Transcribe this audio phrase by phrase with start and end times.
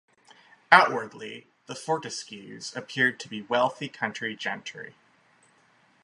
[0.71, 4.95] Outwardly, the Fortescues appeared to be wealthy country gentry.